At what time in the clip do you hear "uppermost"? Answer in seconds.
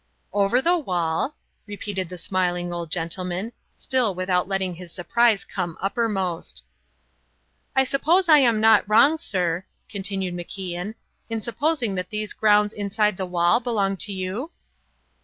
5.79-6.63